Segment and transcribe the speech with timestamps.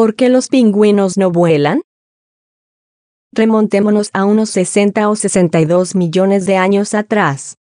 [0.00, 1.82] ¿Por qué los pingüinos no vuelan?
[3.34, 7.56] Remontémonos a unos 60 o 62 millones de años atrás.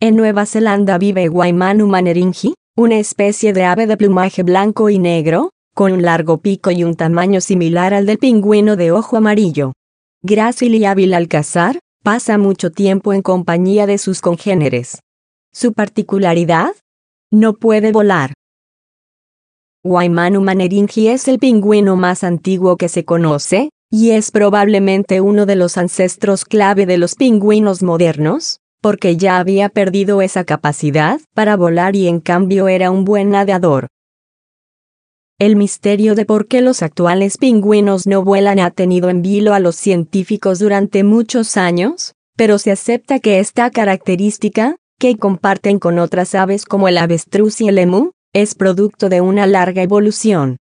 [0.00, 5.50] En Nueva Zelanda vive Waimanu maneringi, una especie de ave de plumaje blanco y negro,
[5.72, 9.72] con un largo pico y un tamaño similar al del pingüino de ojo amarillo.
[10.20, 14.98] Grácil y hábil al cazar, pasa mucho tiempo en compañía de sus congéneres.
[15.52, 16.74] Su particularidad?
[17.30, 18.32] No puede volar.
[19.86, 25.56] Waimanu maneringi es el pingüino más antiguo que se conoce, y es probablemente uno de
[25.56, 31.96] los ancestros clave de los pingüinos modernos, porque ya había perdido esa capacidad para volar
[31.96, 33.88] y en cambio era un buen nadador.
[35.38, 39.60] El misterio de por qué los actuales pingüinos no vuelan ha tenido en vilo a
[39.60, 46.34] los científicos durante muchos años, pero se acepta que esta característica, que comparten con otras
[46.34, 50.56] aves como el avestruz y el emú, es producto de una larga evolución.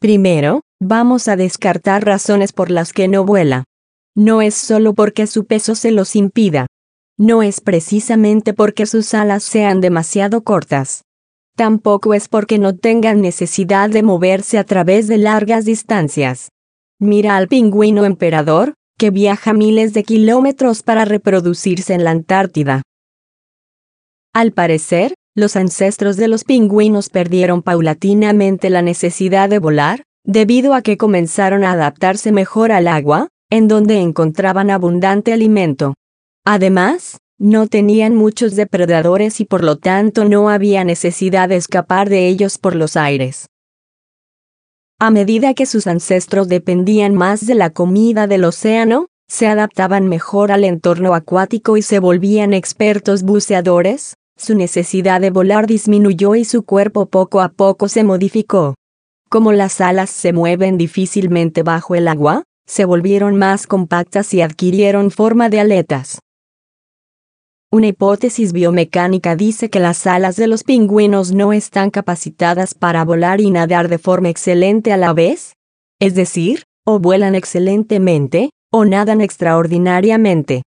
[0.00, 3.64] Primero, vamos a descartar razones por las que no vuela.
[4.16, 6.66] No es solo porque su peso se los impida.
[7.18, 11.02] No es precisamente porque sus alas sean demasiado cortas.
[11.56, 16.48] Tampoco es porque no tengan necesidad de moverse a través de largas distancias.
[16.98, 22.82] Mira al pingüino emperador, que viaja miles de kilómetros para reproducirse en la Antártida.
[24.32, 30.82] Al parecer, los ancestros de los pingüinos perdieron paulatinamente la necesidad de volar, debido a
[30.82, 35.94] que comenzaron a adaptarse mejor al agua, en donde encontraban abundante alimento.
[36.44, 42.28] Además, no tenían muchos depredadores y por lo tanto no había necesidad de escapar de
[42.28, 43.46] ellos por los aires.
[45.00, 50.52] A medida que sus ancestros dependían más de la comida del océano, se adaptaban mejor
[50.52, 56.64] al entorno acuático y se volvían expertos buceadores, su necesidad de volar disminuyó y su
[56.64, 58.74] cuerpo poco a poco se modificó.
[59.28, 65.10] Como las alas se mueven difícilmente bajo el agua, se volvieron más compactas y adquirieron
[65.10, 66.18] forma de aletas.
[67.70, 73.40] Una hipótesis biomecánica dice que las alas de los pingüinos no están capacitadas para volar
[73.40, 75.54] y nadar de forma excelente a la vez.
[76.00, 80.62] Es decir, o vuelan excelentemente, o nadan extraordinariamente.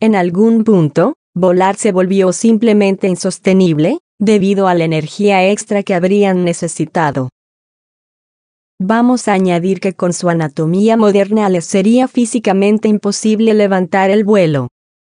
[0.00, 6.44] En algún punto, volar se volvió simplemente insostenible, debido a la energía extra que habrían
[6.44, 7.30] necesitado.
[8.78, 14.68] Vamos a añadir que con su anatomía moderna les sería físicamente imposible levantar el vuelo.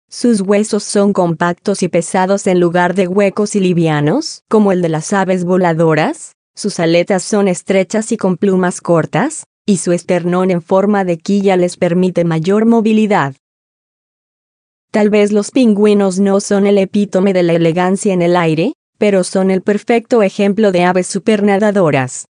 [0.08, 4.88] Sus huesos son compactos y pesados en lugar de huecos y livianos, como el de
[4.88, 10.62] las aves voladoras, sus aletas son estrechas y con plumas cortas, y su esternón en
[10.62, 13.34] forma de quilla les permite mayor movilidad.
[14.90, 19.22] Tal vez los pingüinos no son el epítome de la elegancia en el aire, pero
[19.22, 22.26] son el perfecto ejemplo de aves supernadadoras.